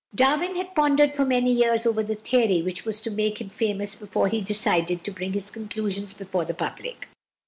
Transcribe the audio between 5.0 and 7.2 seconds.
to bring his conclusions before the public.